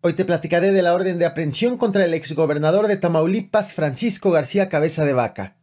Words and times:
Hoy 0.00 0.12
te 0.12 0.24
platicaré 0.24 0.70
de 0.70 0.80
la 0.80 0.94
orden 0.94 1.18
de 1.18 1.26
aprehensión 1.26 1.76
contra 1.76 2.04
el 2.04 2.14
exgobernador 2.14 2.86
de 2.86 2.96
Tamaulipas, 2.96 3.72
Francisco 3.72 4.30
García 4.30 4.68
Cabeza 4.68 5.04
de 5.04 5.12
Vaca. 5.12 5.57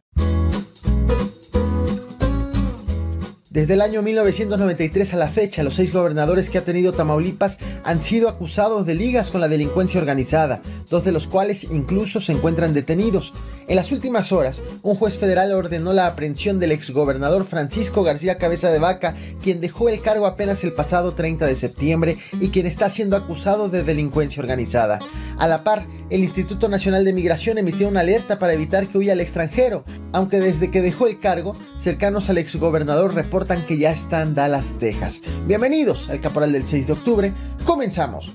Desde 3.56 3.72
el 3.72 3.80
año 3.80 4.02
1993 4.02 5.14
a 5.14 5.16
la 5.16 5.28
fecha, 5.28 5.62
los 5.62 5.76
seis 5.76 5.90
gobernadores 5.90 6.50
que 6.50 6.58
ha 6.58 6.64
tenido 6.64 6.92
Tamaulipas 6.92 7.56
han 7.84 8.02
sido 8.02 8.28
acusados 8.28 8.84
de 8.84 8.94
ligas 8.94 9.30
con 9.30 9.40
la 9.40 9.48
delincuencia 9.48 9.98
organizada, 9.98 10.60
dos 10.90 11.06
de 11.06 11.12
los 11.12 11.26
cuales 11.26 11.64
incluso 11.64 12.20
se 12.20 12.32
encuentran 12.32 12.74
detenidos. 12.74 13.32
En 13.66 13.76
las 13.76 13.92
últimas 13.92 14.30
horas, 14.30 14.60
un 14.82 14.94
juez 14.96 15.16
federal 15.16 15.54
ordenó 15.54 15.94
la 15.94 16.06
aprehensión 16.06 16.60
del 16.60 16.70
exgobernador 16.70 17.46
Francisco 17.46 18.02
García 18.02 18.36
Cabeza 18.36 18.70
de 18.70 18.78
Vaca, 18.78 19.14
quien 19.42 19.62
dejó 19.62 19.88
el 19.88 20.02
cargo 20.02 20.26
apenas 20.26 20.62
el 20.62 20.74
pasado 20.74 21.14
30 21.14 21.46
de 21.46 21.56
septiembre 21.56 22.18
y 22.38 22.50
quien 22.50 22.66
está 22.66 22.90
siendo 22.90 23.16
acusado 23.16 23.70
de 23.70 23.82
delincuencia 23.82 24.42
organizada. 24.42 24.98
A 25.38 25.48
la 25.48 25.64
par, 25.64 25.86
el 26.10 26.20
Instituto 26.20 26.68
Nacional 26.68 27.06
de 27.06 27.14
Migración 27.14 27.56
emitió 27.56 27.88
una 27.88 28.00
alerta 28.00 28.38
para 28.38 28.52
evitar 28.52 28.86
que 28.86 28.98
huya 28.98 29.14
al 29.14 29.20
extranjero, 29.20 29.84
aunque 30.16 30.40
desde 30.40 30.70
que 30.70 30.80
dejó 30.80 31.06
el 31.06 31.20
cargo, 31.20 31.54
cercanos 31.76 32.30
al 32.30 32.38
exgobernador 32.38 33.12
reportan 33.12 33.66
que 33.66 33.76
ya 33.76 33.90
está 33.90 34.22
en 34.22 34.34
Dallas, 34.34 34.76
Texas. 34.78 35.20
Bienvenidos 35.46 36.08
al 36.08 36.22
Caporal 36.22 36.52
del 36.52 36.66
6 36.66 36.86
de 36.86 36.92
octubre. 36.94 37.32
Comenzamos. 37.66 38.32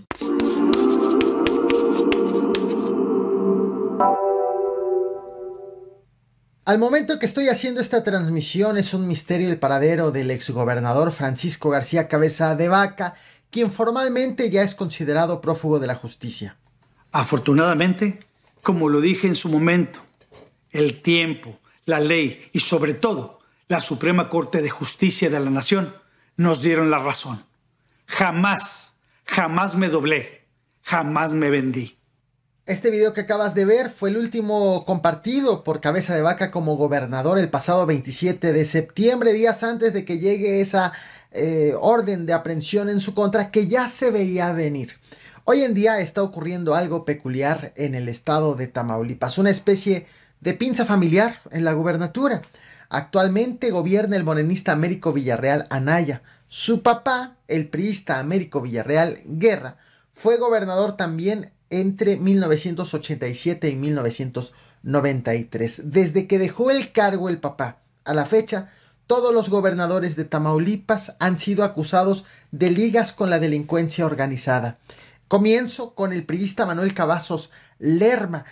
Al 6.66 6.78
momento 6.78 7.18
que 7.18 7.26
estoy 7.26 7.50
haciendo 7.50 7.82
esta 7.82 8.04
transmisión 8.04 8.78
es 8.78 8.94
un 8.94 9.08
misterio 9.08 9.50
el 9.50 9.58
paradero 9.58 10.12
del 10.12 10.30
exgobernador 10.30 11.12
Francisco 11.12 11.72
García 11.72 12.08
Cabeza 12.08 12.56
de 12.56 12.68
Vaca, 12.68 13.16
quien 13.50 13.72
formalmente 13.72 14.52
ya 14.52 14.62
es 14.62 14.76
considerado 14.76 15.42
prófugo 15.42 15.80
de 15.80 15.88
la 15.88 15.96
justicia. 15.96 16.58
Afortunadamente, 17.12 18.20
como 18.62 18.88
lo 18.88 19.02
dije 19.02 19.26
en 19.26 19.34
su 19.34 19.50
momento, 19.50 20.00
el 20.70 21.02
tiempo, 21.02 21.58
la 21.86 22.00
ley 22.00 22.50
y 22.54 22.60
sobre 22.60 22.94
todo 22.94 23.40
la 23.68 23.82
Suprema 23.82 24.30
Corte 24.30 24.62
de 24.62 24.70
Justicia 24.70 25.30
de 25.30 25.40
la 25.40 25.50
Nación 25.50 25.96
nos 26.36 26.62
dieron 26.62 26.90
la 26.92 27.00
razón. 27.00 27.44
Jamás, 28.06 28.94
jamás 29.26 29.76
me 29.76 29.90
doblé, 29.90 30.46
jamás 30.82 31.34
me 31.34 31.50
vendí. 31.50 31.98
Este 32.66 32.92
video 32.92 33.14
que 33.14 33.22
acabas 33.22 33.56
de 33.56 33.66
ver 33.66 33.90
fue 33.90 34.10
el 34.10 34.18
último 34.18 34.86
compartido 34.86 35.64
por 35.64 35.82
Cabeza 35.82 36.16
de 36.16 36.22
Vaca 36.22 36.52
como 36.52 36.78
gobernador 36.78 37.40
el 37.40 37.50
pasado 37.50 37.86
27 37.86 38.54
de 38.54 38.66
septiembre, 38.66 39.34
días 39.34 39.64
antes 39.64 39.94
de 39.94 40.06
que 40.06 40.20
llegue 40.20 40.62
esa 40.62 40.94
eh, 41.32 41.74
orden 41.80 42.26
de 42.26 42.34
aprehensión 42.34 42.90
en 42.90 43.02
su 43.02 43.14
contra 43.14 43.52
que 43.52 43.68
ya 43.68 43.88
se 43.88 44.12
veía 44.12 44.52
venir. 44.52 44.92
Hoy 45.44 45.64
en 45.64 45.74
día 45.74 46.00
está 46.00 46.22
ocurriendo 46.22 46.76
algo 46.76 47.04
peculiar 47.04 47.74
en 47.76 47.96
el 47.96 48.08
estado 48.10 48.56
de 48.56 48.68
Tamaulipas, 48.68 49.40
una 49.40 49.50
especie 49.50 50.06
de 50.42 50.54
pinza 50.54 50.86
familiar 50.86 51.40
en 51.52 51.64
la 51.64 51.72
gubernatura. 51.74 52.42
Actualmente 52.90 53.72
gobierna 53.72 54.18
el 54.18 54.26
morenista 54.26 54.74
Américo 54.74 55.14
Villarreal 55.14 55.66
Anaya. 55.70 56.22
Su 56.50 56.84
papá, 56.84 57.38
el 57.48 57.70
priista 57.70 58.20
Américo 58.20 58.62
Villarreal 58.62 59.20
Guerra, 59.26 59.78
fue 60.12 60.38
gobernador 60.38 60.98
también 60.98 61.54
entre 61.70 62.18
1987 62.18 63.70
y 63.70 63.76
1993. 63.76 65.82
Desde 65.86 66.28
que 66.28 66.38
dejó 66.38 66.70
el 66.70 66.92
cargo 66.92 67.30
el 67.30 67.40
papá 67.40 67.78
a 68.04 68.14
la 68.14 68.26
fecha, 68.26 68.70
todos 69.08 69.34
los 69.34 69.50
gobernadores 69.50 70.16
de 70.16 70.26
Tamaulipas 70.26 71.16
han 71.20 71.38
sido 71.38 71.64
acusados 71.64 72.26
de 72.52 72.72
ligas 72.72 73.14
con 73.14 73.30
la 73.30 73.40
delincuencia 73.40 74.06
organizada. 74.06 74.80
Comienzo 75.28 75.96
con 75.96 76.12
el 76.12 76.26
priista 76.26 76.66
Manuel 76.66 76.94
Cavazos 76.94 77.52
Lerma, 77.80 78.44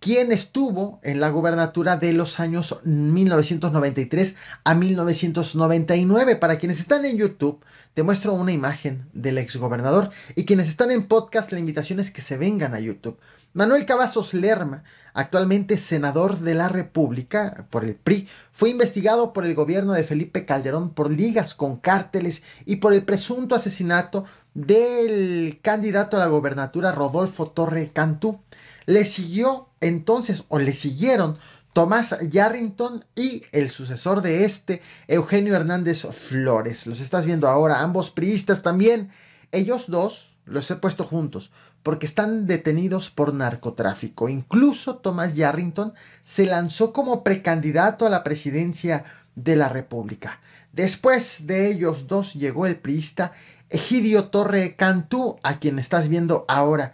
quien 0.00 0.32
estuvo 0.32 0.98
en 1.02 1.20
la 1.20 1.28
gubernatura 1.28 1.98
de 1.98 2.14
los 2.14 2.40
años 2.40 2.80
1993 2.84 4.34
a 4.64 4.74
1999. 4.74 6.36
Para 6.36 6.58
quienes 6.58 6.80
están 6.80 7.04
en 7.04 7.18
YouTube, 7.18 7.62
te 7.92 8.02
muestro 8.02 8.32
una 8.32 8.50
imagen 8.50 9.06
del 9.12 9.36
exgobernador 9.36 10.10
y 10.34 10.46
quienes 10.46 10.68
están 10.68 10.90
en 10.90 11.06
podcast, 11.06 11.52
la 11.52 11.58
invitación 11.58 12.00
es 12.00 12.10
que 12.10 12.22
se 12.22 12.38
vengan 12.38 12.74
a 12.74 12.80
YouTube. 12.80 13.18
Manuel 13.52 13.84
Cavazos 13.84 14.32
Lerma, 14.32 14.84
actualmente 15.12 15.76
senador 15.76 16.38
de 16.38 16.54
la 16.54 16.68
República 16.68 17.66
por 17.68 17.84
el 17.84 17.96
PRI, 17.96 18.28
fue 18.52 18.70
investigado 18.70 19.32
por 19.32 19.44
el 19.44 19.56
gobierno 19.56 19.92
de 19.92 20.04
Felipe 20.04 20.46
Calderón 20.46 20.90
por 20.90 21.10
ligas 21.10 21.54
con 21.54 21.76
cárteles 21.76 22.42
y 22.64 22.76
por 22.76 22.94
el 22.94 23.04
presunto 23.04 23.56
asesinato 23.56 24.24
del 24.54 25.58
candidato 25.62 26.16
a 26.16 26.20
la 26.20 26.28
gobernatura 26.28 26.92
Rodolfo 26.92 27.48
Torre 27.50 27.90
Cantú. 27.92 28.40
Le 28.90 29.04
siguió 29.04 29.68
entonces, 29.80 30.42
o 30.48 30.58
le 30.58 30.74
siguieron, 30.74 31.38
Tomás 31.72 32.18
Yarrington 32.28 33.04
y 33.14 33.44
el 33.52 33.70
sucesor 33.70 34.20
de 34.20 34.44
este, 34.44 34.82
Eugenio 35.06 35.54
Hernández 35.54 36.08
Flores. 36.10 36.88
Los 36.88 36.98
estás 36.98 37.24
viendo 37.24 37.46
ahora, 37.46 37.82
ambos 37.82 38.10
priistas 38.10 38.62
también. 38.62 39.08
Ellos 39.52 39.84
dos 39.86 40.36
los 40.44 40.68
he 40.72 40.74
puesto 40.74 41.04
juntos 41.04 41.52
porque 41.84 42.04
están 42.04 42.48
detenidos 42.48 43.10
por 43.10 43.32
narcotráfico. 43.32 44.28
Incluso 44.28 44.96
Tomás 44.96 45.36
Yarrington 45.36 45.94
se 46.24 46.46
lanzó 46.46 46.92
como 46.92 47.22
precandidato 47.22 48.06
a 48.06 48.10
la 48.10 48.24
presidencia 48.24 49.04
de 49.36 49.54
la 49.54 49.68
República. 49.68 50.40
Después 50.72 51.46
de 51.46 51.70
ellos 51.70 52.08
dos 52.08 52.34
llegó 52.34 52.66
el 52.66 52.80
priista 52.80 53.30
Egidio 53.68 54.30
Torre 54.30 54.74
Cantú, 54.74 55.36
a 55.44 55.60
quien 55.60 55.78
estás 55.78 56.08
viendo 56.08 56.44
ahora. 56.48 56.92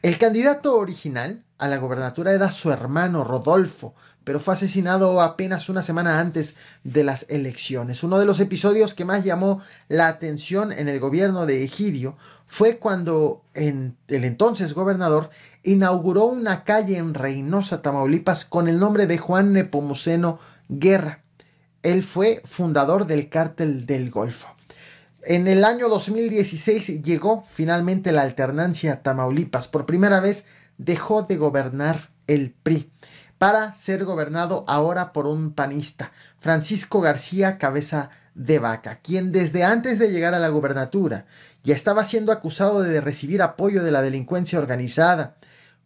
El 0.00 0.16
candidato 0.16 0.76
original 0.76 1.42
a 1.58 1.66
la 1.66 1.78
gobernatura 1.78 2.32
era 2.32 2.52
su 2.52 2.70
hermano 2.70 3.24
Rodolfo, 3.24 3.96
pero 4.22 4.38
fue 4.38 4.54
asesinado 4.54 5.20
apenas 5.20 5.68
una 5.68 5.82
semana 5.82 6.20
antes 6.20 6.54
de 6.84 7.02
las 7.02 7.26
elecciones. 7.28 8.04
Uno 8.04 8.20
de 8.20 8.24
los 8.24 8.38
episodios 8.38 8.94
que 8.94 9.04
más 9.04 9.24
llamó 9.24 9.60
la 9.88 10.06
atención 10.06 10.70
en 10.70 10.86
el 10.86 11.00
gobierno 11.00 11.46
de 11.46 11.64
Egidio 11.64 12.16
fue 12.46 12.78
cuando 12.78 13.42
el 13.54 13.96
entonces 14.08 14.72
gobernador 14.72 15.30
inauguró 15.64 16.26
una 16.26 16.62
calle 16.62 16.96
en 16.96 17.12
Reynosa, 17.12 17.82
Tamaulipas, 17.82 18.44
con 18.44 18.68
el 18.68 18.78
nombre 18.78 19.08
de 19.08 19.18
Juan 19.18 19.52
Nepomuceno 19.52 20.38
Guerra. 20.68 21.24
Él 21.82 22.04
fue 22.04 22.40
fundador 22.44 23.08
del 23.08 23.28
cártel 23.28 23.84
del 23.84 24.12
Golfo. 24.12 24.57
En 25.30 25.46
el 25.46 25.62
año 25.64 25.90
2016 25.90 27.02
llegó 27.02 27.44
finalmente 27.50 28.12
la 28.12 28.22
alternancia 28.22 29.02
Tamaulipas. 29.02 29.68
Por 29.68 29.84
primera 29.84 30.20
vez 30.20 30.46
dejó 30.78 31.24
de 31.24 31.36
gobernar 31.36 32.08
el 32.26 32.54
PRI 32.62 32.90
para 33.36 33.74
ser 33.74 34.06
gobernado 34.06 34.64
ahora 34.66 35.12
por 35.12 35.26
un 35.26 35.52
panista, 35.52 36.12
Francisco 36.38 37.02
García 37.02 37.58
Cabeza 37.58 38.08
de 38.34 38.58
Vaca, 38.58 39.00
quien 39.02 39.30
desde 39.30 39.64
antes 39.64 39.98
de 39.98 40.10
llegar 40.10 40.32
a 40.32 40.38
la 40.38 40.48
gubernatura 40.48 41.26
ya 41.62 41.74
estaba 41.74 42.06
siendo 42.06 42.32
acusado 42.32 42.80
de 42.80 42.98
recibir 43.02 43.42
apoyo 43.42 43.84
de 43.84 43.92
la 43.92 44.00
delincuencia 44.00 44.58
organizada, 44.58 45.36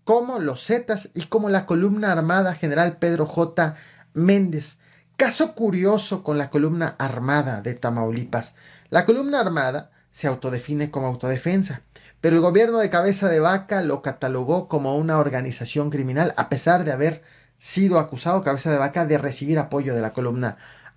como 0.05 0.39
los 0.39 0.65
Zetas 0.65 1.09
y 1.15 1.23
como 1.23 1.49
la 1.49 1.67
columna 1.67 2.13
armada 2.13 2.55
general 2.55 2.99
Pedro 2.99 3.27
J. 3.27 3.75
Méndez. 4.15 4.79
Caso 5.23 5.55
curioso 5.55 6.25
con 6.25 6.37
la 6.37 6.51
columna 6.51 6.97
armada 6.99 7.61
de 7.61 7.75
Tamaulipas. 7.75 8.55
La 8.91 9.07
columna 9.07 9.39
armada 9.39 9.93
se 10.11 10.27
autodefine 10.27 10.91
como 10.91 11.07
autodefensa, 11.07 11.83
pero 12.21 12.35
el 12.35 12.43
gobierno 12.43 12.79
de 12.79 12.91
Cabeza 12.91 13.29
de 13.29 13.39
Vaca 13.39 13.83
lo 13.83 14.03
catalogó 14.03 14.67
como 14.67 14.97
una 14.97 15.21
organización 15.21 15.91
criminal 15.91 16.35
a 16.37 16.49
pesar 16.49 16.83
de 16.83 16.91
haber 16.91 17.23
sido 17.61 18.01
acusado 18.01 18.43
Cabeza 18.43 18.73
de 18.73 18.79
Vaca 18.79 19.07
de 19.07 19.17
recibir 19.17 19.61
apoyo 19.61 19.95
de 19.95 20.01
la 20.01 20.11
columna 20.11 20.57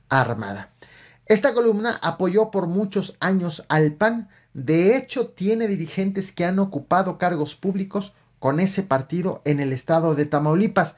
armada. 0.10 0.70
Esta 1.28 1.54
columna 1.54 2.00
apoyó 2.02 2.50
por 2.50 2.66
muchos 2.66 3.18
años 3.20 3.64
al 3.70 3.94
PAN, 3.94 4.28
de 4.56 4.98
hecho 4.98 5.28
tiene 5.28 5.68
dirigentes 5.68 6.32
que 6.32 6.46
han 6.46 6.58
ocupado 6.58 7.20
cargos 7.20 7.56
públicos 7.56 8.16
con 8.40 8.60
ese 8.60 8.82
partido 8.82 9.44
en 9.46 9.60
el 9.60 9.72
estado 9.72 10.16
de 10.16 10.26
Tamaulipas 10.26 10.96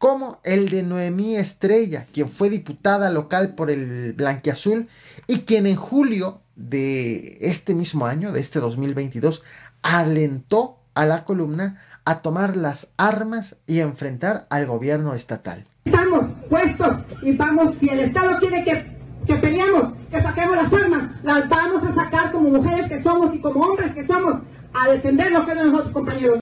como 0.00 0.40
el 0.44 0.70
de 0.70 0.82
Noemí 0.82 1.36
Estrella, 1.36 2.06
quien 2.10 2.26
fue 2.26 2.48
diputada 2.48 3.10
local 3.10 3.54
por 3.54 3.70
el 3.70 4.14
Blanquiazul 4.14 4.88
y 5.26 5.40
quien 5.40 5.66
en 5.66 5.76
julio 5.76 6.40
de 6.56 7.36
este 7.42 7.74
mismo 7.74 8.06
año, 8.06 8.32
de 8.32 8.40
este 8.40 8.60
2022, 8.60 9.42
alentó 9.82 10.78
a 10.94 11.04
la 11.04 11.26
columna 11.26 11.82
a 12.06 12.22
tomar 12.22 12.56
las 12.56 12.88
armas 12.96 13.58
y 13.66 13.80
enfrentar 13.80 14.46
al 14.48 14.64
gobierno 14.64 15.12
estatal. 15.12 15.66
Estamos 15.84 16.28
puestos 16.48 16.96
y 17.20 17.36
vamos, 17.36 17.74
si 17.78 17.90
el 17.90 18.00
Estado 18.00 18.38
quiere 18.38 18.64
que, 18.64 18.96
que 19.26 19.34
peleemos, 19.34 19.92
que 20.10 20.22
saquemos 20.22 20.56
las 20.56 20.72
armas, 20.72 21.10
las 21.22 21.46
vamos 21.46 21.82
a 21.84 21.94
sacar 21.94 22.32
como 22.32 22.48
mujeres 22.48 22.88
que 22.88 23.02
somos 23.02 23.34
y 23.34 23.38
como 23.38 23.66
hombres 23.66 23.92
que 23.92 24.06
somos, 24.06 24.36
a 24.72 24.88
defender 24.88 25.30
lo 25.30 25.44
que 25.44 25.54
de 25.54 25.64
nosotros, 25.64 25.92
compañeros. 25.92 26.39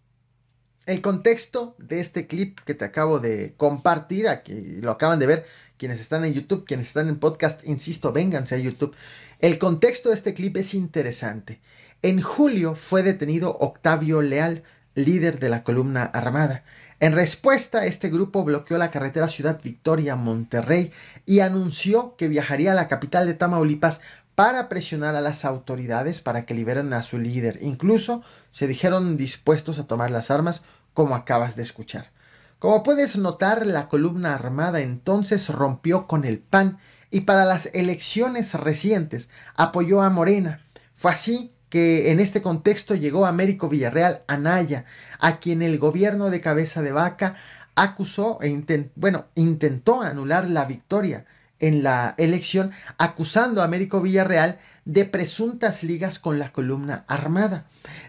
El 0.88 1.02
contexto 1.02 1.76
de 1.76 2.00
este 2.00 2.26
clip 2.26 2.60
que 2.60 2.72
te 2.72 2.86
acabo 2.86 3.20
de 3.20 3.52
compartir, 3.58 4.26
aquí 4.26 4.54
lo 4.80 4.90
acaban 4.90 5.18
de 5.18 5.26
ver, 5.26 5.46
quienes 5.76 6.00
están 6.00 6.24
en 6.24 6.32
YouTube, 6.32 6.64
quienes 6.64 6.86
están 6.86 7.10
en 7.10 7.18
podcast, 7.18 7.62
insisto, 7.68 8.10
vénganse 8.10 8.54
a 8.54 8.58
YouTube. 8.58 8.96
El 9.38 9.58
contexto 9.58 10.08
de 10.08 10.14
este 10.14 10.32
clip 10.32 10.56
es 10.56 10.72
interesante. 10.72 11.60
En 12.00 12.22
julio 12.22 12.74
fue 12.74 13.02
detenido 13.02 13.54
Octavio 13.60 14.22
Leal, 14.22 14.62
líder 14.94 15.38
de 15.38 15.50
la 15.50 15.62
columna 15.62 16.04
armada. 16.04 16.64
En 17.00 17.12
respuesta, 17.12 17.84
este 17.84 18.08
grupo 18.08 18.42
bloqueó 18.42 18.78
la 18.78 18.90
carretera 18.90 19.28
Ciudad 19.28 19.60
Victoria 19.62 20.16
Monterrey 20.16 20.90
y 21.26 21.40
anunció 21.40 22.16
que 22.16 22.28
viajaría 22.28 22.72
a 22.72 22.74
la 22.74 22.88
capital 22.88 23.26
de 23.26 23.34
Tamaulipas 23.34 24.00
para 24.38 24.68
presionar 24.68 25.16
a 25.16 25.20
las 25.20 25.44
autoridades 25.44 26.20
para 26.20 26.42
que 26.42 26.54
liberen 26.54 26.92
a 26.92 27.02
su 27.02 27.18
líder. 27.18 27.58
Incluso 27.60 28.22
se 28.52 28.68
dijeron 28.68 29.16
dispuestos 29.16 29.80
a 29.80 29.88
tomar 29.88 30.12
las 30.12 30.30
armas, 30.30 30.62
como 30.98 31.14
acabas 31.14 31.54
de 31.54 31.62
escuchar. 31.62 32.10
Como 32.58 32.82
puedes 32.82 33.16
notar, 33.16 33.64
la 33.68 33.88
columna 33.88 34.34
armada 34.34 34.80
entonces 34.80 35.48
rompió 35.48 36.08
con 36.08 36.24
el 36.24 36.40
PAN 36.40 36.78
y 37.12 37.20
para 37.20 37.44
las 37.44 37.66
elecciones 37.72 38.54
recientes 38.54 39.28
apoyó 39.54 40.02
a 40.02 40.10
Morena. 40.10 40.60
Fue 40.96 41.12
así 41.12 41.52
que 41.68 42.10
en 42.10 42.18
este 42.18 42.42
contexto 42.42 42.96
llegó 42.96 43.26
Américo 43.26 43.68
Villarreal 43.68 44.18
Anaya, 44.26 44.86
a 45.20 45.36
quien 45.36 45.62
el 45.62 45.78
gobierno 45.78 46.30
de 46.30 46.40
cabeza 46.40 46.82
de 46.82 46.90
vaca 46.90 47.36
acusó 47.76 48.40
e 48.42 48.48
intentó 48.48 50.02
anular 50.02 50.50
la 50.50 50.64
victoria 50.64 51.26
en 51.60 51.84
la 51.84 52.16
elección, 52.18 52.72
acusando 52.98 53.62
a 53.62 53.66
Américo 53.66 54.00
Villarreal 54.00 54.58
de 54.84 55.04
presuntas 55.04 55.84
ligas 55.84 56.18
con 56.18 56.40
la 56.40 56.50
columna 56.50 57.04
armada. 57.06 57.66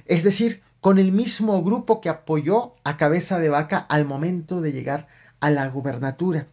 Es 0.08 0.24
decir, 0.24 0.64
con 0.82 1.00
el 1.00 1.12
mismo 1.12 1.62
grupo 1.64 2.02
que 2.02 2.10
apoyó 2.10 2.76
a 2.84 2.98
cabeza 2.98 3.40
de 3.40 3.50
vaca 3.50 3.78
al 3.78 4.06
momento 4.06 4.62
de 4.62 4.72
llegar 4.72 5.08
a 5.40 5.50
la 5.50 5.68
gubernatura. 5.68 6.48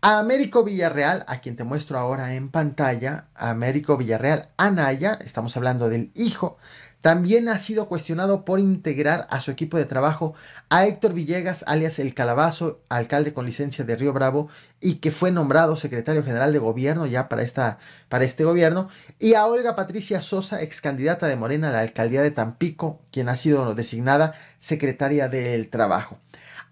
A 0.00 0.18
Américo 0.18 0.64
Villarreal, 0.64 1.24
a 1.28 1.40
quien 1.40 1.54
te 1.54 1.62
muestro 1.62 1.96
ahora 1.98 2.34
en 2.34 2.48
pantalla, 2.48 3.24
Américo 3.36 3.96
Villarreal 3.96 4.48
Anaya, 4.56 5.16
estamos 5.24 5.56
hablando 5.56 5.88
del 5.88 6.10
hijo, 6.14 6.58
también 7.02 7.48
ha 7.48 7.58
sido 7.58 7.88
cuestionado 7.88 8.44
por 8.44 8.60
integrar 8.60 9.26
a 9.28 9.40
su 9.40 9.50
equipo 9.50 9.76
de 9.76 9.84
trabajo 9.84 10.34
a 10.70 10.86
Héctor 10.86 11.12
Villegas, 11.12 11.64
alias 11.66 11.98
El 11.98 12.14
Calabazo, 12.14 12.80
alcalde 12.88 13.34
con 13.34 13.44
licencia 13.44 13.84
de 13.84 13.96
Río 13.96 14.12
Bravo, 14.12 14.48
y 14.80 14.94
que 14.94 15.10
fue 15.10 15.32
nombrado 15.32 15.76
secretario 15.76 16.22
general 16.22 16.52
de 16.52 16.60
gobierno 16.60 17.04
ya 17.06 17.28
para, 17.28 17.42
esta, 17.42 17.78
para 18.08 18.24
este 18.24 18.44
gobierno, 18.44 18.88
y 19.18 19.34
a 19.34 19.46
Olga 19.46 19.74
Patricia 19.74 20.22
Sosa, 20.22 20.62
ex 20.62 20.80
candidata 20.80 21.26
de 21.26 21.34
Morena 21.34 21.70
a 21.70 21.72
la 21.72 21.80
alcaldía 21.80 22.22
de 22.22 22.30
Tampico, 22.30 23.00
quien 23.10 23.28
ha 23.28 23.36
sido 23.36 23.74
designada 23.74 24.34
secretaria 24.60 25.28
del 25.28 25.70
trabajo. 25.70 26.18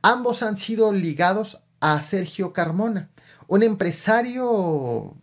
Ambos 0.00 0.44
han 0.44 0.56
sido 0.56 0.93
ligados 0.93 1.59
a 1.81 2.00
Sergio 2.03 2.53
Carmona, 2.53 3.11
un 3.49 3.65
empresario 3.65 5.17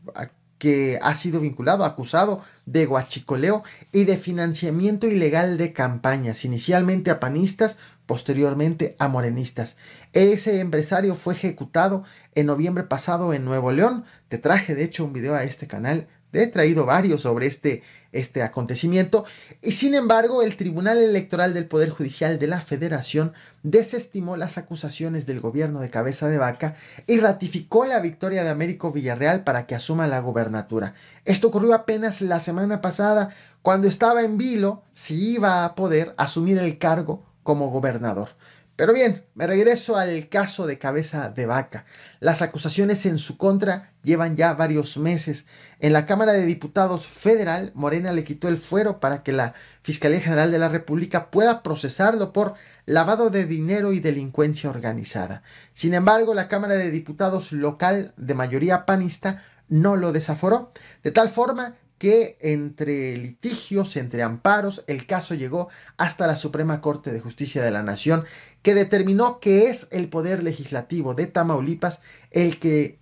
que 0.57 0.99
ha 1.01 1.13
sido 1.15 1.39
vinculado, 1.39 1.85
acusado 1.85 2.41
de 2.65 2.85
guachicoleo 2.85 3.63
y 3.91 4.05
de 4.05 4.17
financiamiento 4.17 5.07
ilegal 5.07 5.57
de 5.57 5.73
campañas, 5.73 6.45
inicialmente 6.45 7.11
a 7.11 7.19
panistas, 7.19 7.77
posteriormente 8.05 8.95
a 8.99 9.07
morenistas. 9.07 9.75
Ese 10.13 10.59
empresario 10.61 11.15
fue 11.15 11.33
ejecutado 11.33 12.03
en 12.35 12.47
noviembre 12.47 12.85
pasado 12.85 13.33
en 13.33 13.45
Nuevo 13.45 13.71
León. 13.71 14.05
Te 14.29 14.37
traje 14.37 14.73
de 14.73 14.83
hecho 14.83 15.05
un 15.05 15.13
video 15.13 15.35
a 15.35 15.43
este 15.43 15.67
canal 15.67 16.07
he 16.33 16.47
traído 16.47 16.85
varios 16.85 17.21
sobre 17.21 17.47
este, 17.47 17.83
este 18.11 18.43
acontecimiento 18.43 19.25
y 19.61 19.71
sin 19.73 19.95
embargo 19.95 20.41
el 20.41 20.57
Tribunal 20.57 20.97
Electoral 20.97 21.53
del 21.53 21.67
Poder 21.67 21.89
Judicial 21.89 22.39
de 22.39 22.47
la 22.47 22.61
Federación 22.61 23.33
desestimó 23.63 24.37
las 24.37 24.57
acusaciones 24.57 25.25
del 25.25 25.39
gobierno 25.39 25.79
de 25.79 25.89
cabeza 25.89 26.27
de 26.27 26.37
vaca 26.37 26.75
y 27.05 27.19
ratificó 27.19 27.85
la 27.85 27.99
victoria 27.99 28.43
de 28.43 28.49
Américo 28.49 28.91
Villarreal 28.91 29.43
para 29.43 29.67
que 29.67 29.75
asuma 29.75 30.07
la 30.07 30.19
gobernatura. 30.19 30.93
Esto 31.25 31.47
ocurrió 31.47 31.73
apenas 31.73 32.21
la 32.21 32.39
semana 32.39 32.81
pasada 32.81 33.29
cuando 33.61 33.87
estaba 33.87 34.23
en 34.23 34.37
vilo 34.37 34.83
si 34.93 35.33
iba 35.33 35.65
a 35.65 35.75
poder 35.75 36.13
asumir 36.17 36.57
el 36.57 36.77
cargo 36.77 37.26
como 37.47 37.69
gobernador. 37.69 38.31
Pero 38.75 38.91
bien, 38.91 39.23
me 39.33 39.47
regreso 39.47 39.95
al 39.95 40.27
caso 40.27 40.67
de 40.67 40.77
cabeza 40.77 41.29
de 41.29 41.45
vaca. 41.45 41.85
Las 42.19 42.41
acusaciones 42.41 43.05
en 43.05 43.19
su 43.19 43.37
contra 43.37 43.93
llevan 44.03 44.35
ya 44.35 44.53
varios 44.53 44.97
meses. 44.97 45.45
En 45.79 45.93
la 45.93 46.05
Cámara 46.05 46.33
de 46.33 46.45
Diputados 46.45 47.07
Federal, 47.07 47.71
Morena 47.73 48.11
le 48.11 48.25
quitó 48.25 48.49
el 48.49 48.57
fuero 48.57 48.99
para 48.99 49.23
que 49.23 49.31
la 49.31 49.53
Fiscalía 49.81 50.19
General 50.19 50.51
de 50.51 50.59
la 50.59 50.67
República 50.67 51.31
pueda 51.31 51.63
procesarlo 51.63 52.33
por 52.33 52.55
lavado 52.85 53.29
de 53.29 53.45
dinero 53.45 53.93
y 53.93 54.01
delincuencia 54.01 54.69
organizada. 54.69 55.41
Sin 55.73 55.93
embargo, 55.93 56.33
la 56.33 56.49
Cámara 56.49 56.73
de 56.73 56.91
Diputados 56.91 57.53
local 57.53 58.13
de 58.17 58.33
mayoría 58.33 58.85
panista 58.85 59.41
no 59.69 59.95
lo 59.95 60.11
desaforó, 60.11 60.73
de 61.01 61.11
tal 61.11 61.29
forma 61.29 61.75
que 61.97 62.37
entre 62.41 63.17
litigios, 63.17 63.95
entre 63.97 64.23
amparos, 64.23 64.83
el 64.87 65.05
caso 65.05 65.35
llegó 65.35 65.69
hasta 65.97 66.27
la 66.27 66.35
Suprema 66.35 66.81
Corte 66.81 67.11
de 67.11 67.19
Justicia 67.19 67.61
de 67.61 67.71
la 67.71 67.83
Nación, 67.83 68.23
que 68.61 68.75
determinó 68.75 69.39
que 69.39 69.69
es 69.69 69.87
el 69.91 70.09
Poder 70.09 70.43
Legislativo 70.43 71.13
de 71.13 71.27
Tamaulipas 71.27 71.99
el 72.31 72.59
que, 72.59 72.99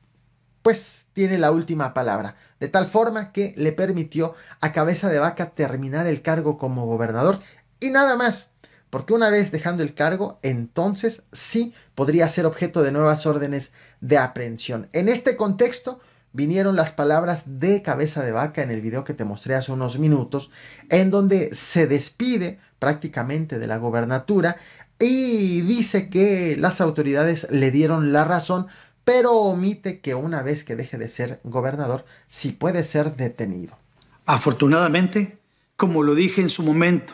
pues, 0.62 1.06
tiene 1.14 1.38
la 1.38 1.52
última 1.52 1.94
palabra, 1.94 2.36
de 2.60 2.68
tal 2.68 2.86
forma 2.86 3.32
que 3.32 3.54
le 3.58 3.72
permitió 3.72 4.36
a 4.62 4.72
Cabeza 4.72 5.10
de 5.10 5.20
Vaca 5.20 5.52
terminar 5.52 6.08
el 6.08 6.22
cargo 6.22 6.58
como 6.58 6.86
gobernador 6.86 7.40
y 7.80 7.90
nada 7.90 8.16
más. 8.16 8.50
Porque 8.90 9.14
una 9.14 9.30
vez 9.30 9.52
dejando 9.52 9.84
el 9.84 9.94
cargo, 9.94 10.40
entonces 10.42 11.24
sí 11.34 11.74
podría 11.96 12.30
ser 12.30 12.46
objeto 12.46 12.82
de 12.82 12.94
nuevas 12.94 13.26
órdenes 13.26 13.74
de 14.00 14.18
aprehensión. 14.18 14.88
En 14.94 15.10
este 15.10 15.36
contexto, 15.36 16.00
vinieron 16.36 16.76
las 16.76 16.92
palabras 16.92 17.60
de 17.60 17.82
cabeza 17.82 18.22
de 18.22 18.34
vaca 18.34 18.62
en 18.62 18.70
el 18.70 18.82
video 18.82 19.06
que 19.06 19.14
te 19.14 19.24
mostré 19.24 19.56
hace 19.56 19.72
unos 19.72 19.98
minutos, 19.98 20.52
en 20.90 21.10
donde 21.10 21.56
se 21.56 21.88
despide 21.88 22.60
prácticamente 22.78 23.58
de 23.58 23.68
la 23.68 23.78
gobernatura 23.78 24.58
y 25.00 25.62
dice 25.62 26.10
que 26.10 26.58
las 26.58 26.82
autoridades 26.82 27.48
le 27.52 27.72
dieron 27.72 28.12
la 28.12 28.26
razón, 28.26 28.68
pero 29.06 29.34
omite 29.34 30.02
que 30.02 30.14
una 30.14 30.42
vez 30.42 30.66
que 30.66 30.76
deje 30.76 30.98
de 30.98 31.08
ser 31.08 31.40
gobernador, 31.44 32.06
sí 32.28 32.52
puede 32.52 32.84
ser 32.84 33.16
detenido. 33.16 33.78
Afortunadamente, 34.26 35.38
como 35.78 36.04
lo 36.04 36.16
dije 36.16 36.42
en 36.42 36.50
su 36.50 36.64
momento, 36.64 37.14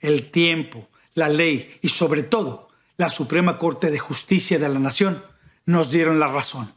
el 0.00 0.30
tiempo, 0.30 0.88
la 1.14 1.28
ley 1.28 1.78
y 1.82 1.90
sobre 1.90 2.24
todo 2.24 2.68
la 2.96 3.10
Suprema 3.10 3.58
Corte 3.58 3.90
de 3.90 3.98
Justicia 3.98 4.58
de 4.58 4.68
la 4.68 4.78
Nación 4.78 5.22
nos 5.66 5.90
dieron 5.90 6.18
la 6.18 6.26
razón. 6.26 6.72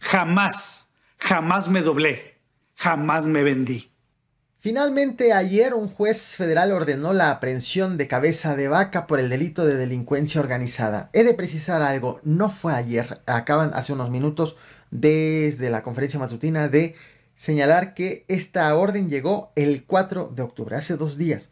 Jamás 0.00 0.83
Jamás 1.26 1.68
me 1.68 1.80
doblé, 1.80 2.34
jamás 2.74 3.26
me 3.26 3.42
vendí. 3.42 3.90
Finalmente, 4.58 5.32
ayer 5.32 5.72
un 5.72 5.88
juez 5.88 6.36
federal 6.36 6.70
ordenó 6.70 7.14
la 7.14 7.30
aprehensión 7.30 7.96
de 7.96 8.06
cabeza 8.08 8.54
de 8.56 8.68
vaca 8.68 9.06
por 9.06 9.18
el 9.18 9.30
delito 9.30 9.64
de 9.64 9.76
delincuencia 9.76 10.38
organizada. 10.38 11.08
He 11.14 11.24
de 11.24 11.32
precisar 11.32 11.80
algo, 11.80 12.20
no 12.24 12.50
fue 12.50 12.74
ayer, 12.74 13.22
acaban 13.24 13.70
hace 13.72 13.94
unos 13.94 14.10
minutos 14.10 14.56
desde 14.90 15.70
la 15.70 15.82
conferencia 15.82 16.20
matutina 16.20 16.68
de 16.68 16.94
señalar 17.34 17.94
que 17.94 18.26
esta 18.28 18.76
orden 18.76 19.08
llegó 19.08 19.50
el 19.56 19.84
4 19.86 20.28
de 20.28 20.42
octubre, 20.42 20.76
hace 20.76 20.98
dos 20.98 21.16
días 21.16 21.48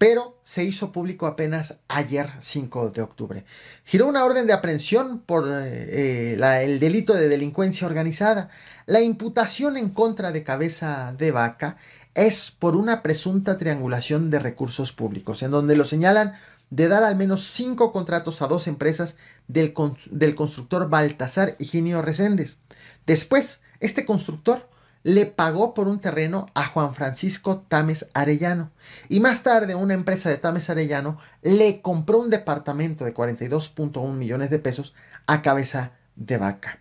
pero 0.00 0.40
se 0.44 0.64
hizo 0.64 0.92
público 0.92 1.26
apenas 1.26 1.76
ayer 1.86 2.32
5 2.40 2.88
de 2.88 3.02
octubre. 3.02 3.44
Giró 3.84 4.06
una 4.06 4.24
orden 4.24 4.46
de 4.46 4.54
aprehensión 4.54 5.20
por 5.20 5.46
eh, 5.52 6.38
el 6.64 6.80
delito 6.80 7.12
de 7.12 7.28
delincuencia 7.28 7.86
organizada. 7.86 8.48
La 8.86 9.02
imputación 9.02 9.76
en 9.76 9.90
contra 9.90 10.32
de 10.32 10.42
cabeza 10.42 11.14
de 11.18 11.32
vaca 11.32 11.76
es 12.14 12.50
por 12.50 12.76
una 12.76 13.02
presunta 13.02 13.58
triangulación 13.58 14.30
de 14.30 14.38
recursos 14.38 14.94
públicos, 14.94 15.42
en 15.42 15.50
donde 15.50 15.76
lo 15.76 15.84
señalan 15.84 16.32
de 16.70 16.88
dar 16.88 17.04
al 17.04 17.16
menos 17.16 17.50
cinco 17.52 17.92
contratos 17.92 18.40
a 18.40 18.46
dos 18.46 18.68
empresas 18.68 19.16
del, 19.48 19.74
del 20.10 20.34
constructor 20.34 20.88
Baltasar 20.88 21.56
Higinio 21.58 22.00
Reséndez. 22.00 22.56
Después, 23.04 23.60
este 23.80 24.06
constructor 24.06 24.69
le 25.02 25.26
pagó 25.26 25.74
por 25.74 25.88
un 25.88 26.00
terreno 26.00 26.46
a 26.54 26.66
Juan 26.66 26.94
Francisco 26.94 27.62
Tames 27.66 28.06
Arellano. 28.14 28.70
Y 29.08 29.20
más 29.20 29.42
tarde 29.42 29.74
una 29.74 29.94
empresa 29.94 30.28
de 30.28 30.36
Tames 30.36 30.68
Arellano 30.70 31.18
le 31.42 31.80
compró 31.80 32.18
un 32.18 32.30
departamento 32.30 33.04
de 33.04 33.14
42.1 33.14 34.12
millones 34.12 34.50
de 34.50 34.58
pesos 34.58 34.94
a 35.26 35.42
cabeza 35.42 35.92
de 36.16 36.38
vaca. 36.38 36.78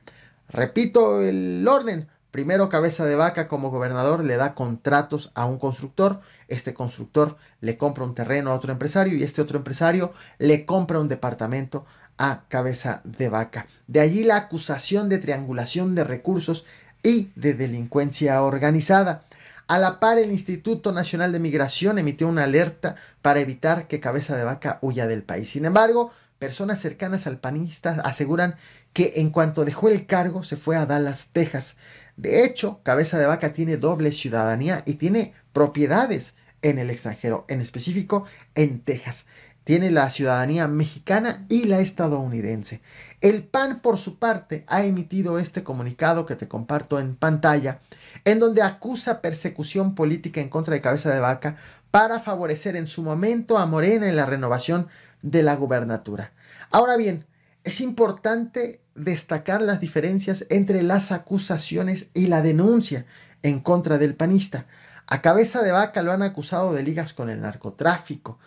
Repito 0.50 1.22
el 1.22 1.68
orden. 1.68 2.08
Primero 2.32 2.70
cabeza 2.70 3.06
de 3.06 3.16
vaca 3.16 3.48
como 3.48 3.72
gobernador 3.72 4.24
le 4.24 4.38
da 4.38 4.54
contratos 4.54 5.32
a 5.34 5.46
un 5.46 5.58
constructor, 5.58 6.22
este 6.48 6.76
constructor 6.76 7.38
le 7.60 7.76
compra 7.76 8.04
un 8.04 8.14
terreno 8.14 8.52
a 8.52 8.54
otro 8.54 8.72
empresario 8.72 9.18
y 9.18 9.24
este 9.24 9.42
otro 9.42 9.58
empresario 9.58 10.14
le 10.38 10.64
compra 10.64 11.00
un 11.00 11.10
departamento 11.10 11.88
a 12.20 12.44
cabeza 12.48 13.02
de 13.04 13.30
vaca. 13.30 13.66
De 13.88 14.00
allí 14.00 14.24
la 14.24 14.36
acusación 14.36 15.10
de 15.10 15.18
triangulación 15.18 15.96
de 15.96 16.04
recursos 16.04 16.66
y 17.04 17.32
de 17.36 17.54
delincuencia 17.54 18.42
organizada. 18.44 19.26
A 19.68 19.78
la 19.78 20.00
par, 20.00 20.18
el 20.18 20.32
Instituto 20.32 20.92
Nacional 20.92 21.32
de 21.32 21.40
Migración 21.40 22.00
emitió 22.00 22.28
una 22.28 22.46
alerta 22.46 22.96
para 23.22 23.40
evitar 23.40 23.88
que 23.88 24.00
Cabeza 24.00 24.36
de 24.36 24.44
Vaca 24.44 24.80
huya 24.82 25.06
del 25.06 25.22
país. 25.22 25.50
Sin 25.50 25.66
embargo, 25.66 26.12
personas 26.40 26.80
cercanas 26.80 27.28
al 27.28 27.40
panista 27.40 28.02
aseguran 28.04 28.56
que 28.94 29.14
en 29.18 29.30
cuanto 29.30 29.66
dejó 29.66 29.90
el 29.90 30.08
cargo 30.08 30.44
se 30.44 30.58
fue 30.58 30.76
a 30.76 30.86
Dallas, 30.86 31.30
Texas. 31.34 31.76
De 32.18 32.44
hecho, 32.44 32.82
Cabeza 32.84 33.20
de 33.20 33.28
Vaca 33.28 33.54
tiene 33.54 33.78
doble 33.78 34.12
ciudadanía 34.12 34.82
y 34.86 34.96
tiene 34.96 35.34
propiedades 35.54 36.34
en 36.62 36.80
el 36.80 36.90
extranjero, 36.90 37.46
en 37.48 37.62
específico 37.62 38.26
en 38.56 38.82
Texas. 38.82 39.26
Tiene 39.64 39.92
la 39.92 40.10
ciudadanía 40.10 40.68
mexicana 40.68 41.46
y 41.48 41.66
la 41.66 41.80
estadounidense. 41.80 42.82
El 43.22 43.44
PAN, 43.44 43.82
por 43.82 43.98
su 43.98 44.18
parte, 44.18 44.64
ha 44.68 44.84
emitido 44.84 45.40
este 45.40 45.64
comunicado 45.64 46.26
que 46.26 46.38
te 46.38 46.48
comparto 46.48 47.00
en 47.00 47.16
pantalla, 47.18 47.82
en 48.24 48.40
donde 48.40 48.62
acusa 48.62 49.22
persecución 49.22 49.94
política 49.94 50.40
en 50.40 50.48
contra 50.48 50.74
de 50.74 50.82
Cabeza 50.82 51.14
de 51.14 51.20
Vaca 51.20 51.58
para 51.92 52.20
favorecer 52.20 52.78
en 52.78 52.88
su 52.88 53.04
momento 53.04 53.58
a 53.58 53.66
Morena 53.66 54.08
en 54.08 54.16
la 54.16 54.26
renovación 54.26 54.88
de 55.22 55.44
la 55.44 55.56
gubernatura. 55.58 56.32
Ahora 56.72 56.96
bien, 56.96 57.26
es 57.66 57.82
importante 57.82 58.80
destacar 58.96 59.62
las 59.62 59.82
diferencias 59.82 60.46
entre 60.50 60.82
las 60.82 61.12
acusaciones 61.12 62.08
y 62.14 62.28
la 62.28 62.42
denuncia 62.42 63.06
en 63.44 63.60
contra 63.60 63.98
del 63.98 64.16
panista. 64.16 64.66
A 65.08 65.22
cabeza 65.22 65.62
de 65.62 65.74
vaca 65.74 66.04
lo 66.04 66.14
han 66.14 66.22
acusado 66.22 66.74
de 66.74 66.84
ligas 66.84 67.14
con 67.14 67.30
el 67.30 67.42
narcotráfico, 67.42 68.40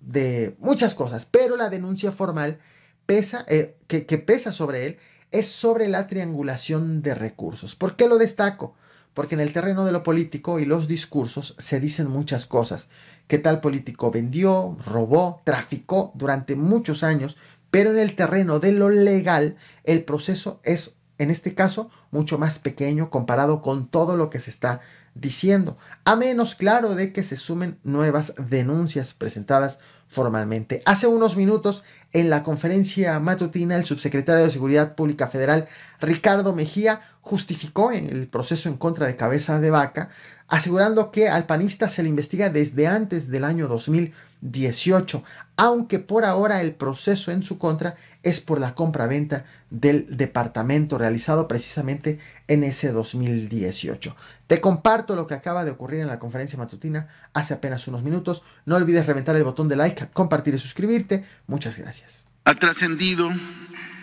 de 0.00 0.56
muchas 0.60 0.94
cosas, 0.94 1.26
pero 1.26 1.56
la 1.56 1.70
denuncia 1.70 2.12
formal 2.12 2.58
pesa, 3.06 3.44
eh, 3.48 3.76
que, 3.86 4.06
que 4.06 4.18
pesa 4.18 4.52
sobre 4.52 4.86
él 4.86 4.98
es 5.30 5.46
sobre 5.46 5.88
la 5.88 6.06
triangulación 6.06 7.02
de 7.02 7.14
recursos. 7.14 7.74
¿Por 7.74 7.96
qué 7.96 8.08
lo 8.08 8.18
destaco? 8.18 8.74
Porque 9.14 9.34
en 9.34 9.40
el 9.40 9.52
terreno 9.52 9.84
de 9.84 9.92
lo 9.92 10.02
político 10.02 10.58
y 10.58 10.64
los 10.64 10.88
discursos 10.88 11.54
se 11.58 11.80
dicen 11.80 12.08
muchas 12.08 12.46
cosas. 12.46 12.88
Que 13.28 13.38
tal 13.38 13.60
político 13.60 14.10
vendió, 14.10 14.76
robó, 14.86 15.42
traficó 15.44 16.12
durante 16.14 16.56
muchos 16.56 17.02
años 17.02 17.36
pero 17.72 17.90
en 17.90 17.98
el 17.98 18.14
terreno 18.14 18.60
de 18.60 18.70
lo 18.70 18.90
legal, 18.90 19.56
el 19.84 20.04
proceso 20.04 20.60
es, 20.62 20.92
en 21.16 21.30
este 21.30 21.54
caso, 21.54 21.90
mucho 22.10 22.36
más 22.36 22.58
pequeño 22.58 23.08
comparado 23.08 23.62
con 23.62 23.88
todo 23.88 24.18
lo 24.18 24.28
que 24.28 24.40
se 24.40 24.50
está 24.50 24.82
diciendo, 25.14 25.76
a 26.04 26.16
menos 26.16 26.54
claro 26.54 26.94
de 26.94 27.12
que 27.12 27.22
se 27.22 27.36
sumen 27.36 27.78
nuevas 27.84 28.34
denuncias 28.36 29.14
presentadas 29.14 29.78
formalmente. 30.08 30.82
Hace 30.84 31.06
unos 31.06 31.36
minutos, 31.36 31.82
en 32.12 32.30
la 32.30 32.42
conferencia 32.42 33.18
matutina, 33.18 33.76
el 33.76 33.84
subsecretario 33.84 34.44
de 34.44 34.50
Seguridad 34.50 34.94
Pública 34.94 35.28
Federal, 35.28 35.66
Ricardo 36.00 36.54
Mejía, 36.54 37.00
justificó 37.20 37.92
el 37.92 38.28
proceso 38.28 38.68
en 38.68 38.76
contra 38.76 39.06
de 39.06 39.16
Cabeza 39.16 39.60
de 39.60 39.70
Vaca, 39.70 40.08
asegurando 40.48 41.10
que 41.10 41.28
al 41.28 41.46
panista 41.46 41.88
se 41.88 42.02
le 42.02 42.08
investiga 42.08 42.50
desde 42.50 42.86
antes 42.86 43.30
del 43.30 43.44
año 43.44 43.68
2000 43.68 44.12
18, 44.42 45.24
aunque 45.56 46.00
por 46.00 46.24
ahora 46.24 46.60
el 46.60 46.74
proceso 46.74 47.30
en 47.30 47.42
su 47.42 47.58
contra 47.58 47.96
es 48.22 48.40
por 48.40 48.60
la 48.60 48.74
compra-venta 48.74 49.44
del 49.70 50.06
departamento 50.16 50.98
realizado 50.98 51.48
precisamente 51.48 52.18
en 52.48 52.64
ese 52.64 52.90
2018. 52.92 54.16
Te 54.48 54.60
comparto 54.60 55.16
lo 55.16 55.26
que 55.26 55.34
acaba 55.34 55.64
de 55.64 55.70
ocurrir 55.70 56.00
en 56.00 56.08
la 56.08 56.18
conferencia 56.18 56.58
matutina 56.58 57.08
hace 57.32 57.54
apenas 57.54 57.86
unos 57.88 58.02
minutos. 58.02 58.42
No 58.66 58.76
olvides 58.76 59.06
reventar 59.06 59.36
el 59.36 59.44
botón 59.44 59.68
de 59.68 59.76
like, 59.76 60.08
compartir 60.12 60.54
y 60.54 60.58
suscribirte. 60.58 61.24
Muchas 61.46 61.78
gracias. 61.78 62.24
Ha 62.44 62.56
trascendido 62.56 63.30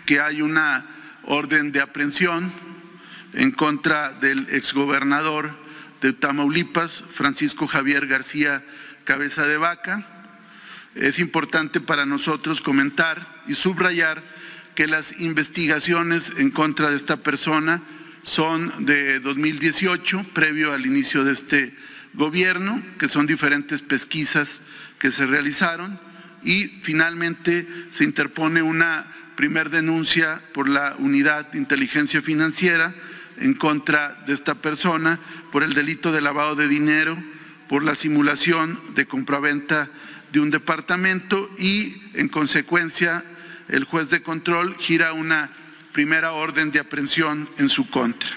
que 0.06 0.20
hay 0.20 0.40
una 0.40 0.86
orden 1.26 1.70
de 1.70 1.82
aprehensión 1.82 2.52
en 3.34 3.52
contra 3.52 4.12
del 4.12 4.48
exgobernador 4.50 5.54
de 6.00 6.14
Tamaulipas, 6.14 7.04
Francisco 7.10 7.66
Javier 7.66 8.06
García 8.06 8.64
Cabeza 9.04 9.46
de 9.46 9.58
Vaca, 9.58 10.19
es 10.94 11.18
importante 11.18 11.80
para 11.80 12.06
nosotros 12.06 12.60
comentar 12.60 13.42
y 13.46 13.54
subrayar 13.54 14.22
que 14.74 14.86
las 14.86 15.20
investigaciones 15.20 16.32
en 16.36 16.50
contra 16.50 16.90
de 16.90 16.96
esta 16.96 17.18
persona 17.18 17.82
son 18.22 18.84
de 18.84 19.20
2018, 19.20 20.24
previo 20.34 20.72
al 20.72 20.86
inicio 20.86 21.24
de 21.24 21.32
este 21.32 21.74
gobierno, 22.14 22.82
que 22.98 23.08
son 23.08 23.26
diferentes 23.26 23.82
pesquisas 23.82 24.60
que 24.98 25.10
se 25.10 25.26
realizaron 25.26 25.98
y 26.42 26.66
finalmente 26.82 27.66
se 27.92 28.04
interpone 28.04 28.62
una 28.62 29.06
primer 29.36 29.70
denuncia 29.70 30.42
por 30.52 30.68
la 30.68 30.96
Unidad 30.98 31.50
de 31.52 31.58
Inteligencia 31.58 32.20
Financiera 32.20 32.94
en 33.38 33.54
contra 33.54 34.22
de 34.26 34.34
esta 34.34 34.56
persona 34.56 35.18
por 35.50 35.62
el 35.62 35.72
delito 35.72 36.12
de 36.12 36.20
lavado 36.20 36.56
de 36.56 36.68
dinero, 36.68 37.16
por 37.68 37.82
la 37.82 37.94
simulación 37.94 38.78
de 38.94 39.06
compraventa 39.06 39.88
de 40.32 40.40
un 40.40 40.50
departamento 40.50 41.50
y, 41.58 41.94
en 42.14 42.28
consecuencia, 42.28 43.24
el 43.68 43.84
juez 43.84 44.10
de 44.10 44.22
control 44.22 44.76
gira 44.78 45.12
una 45.12 45.50
primera 45.92 46.32
orden 46.32 46.70
de 46.70 46.80
aprehensión 46.80 47.48
en 47.58 47.68
su 47.68 47.88
contra. 47.88 48.30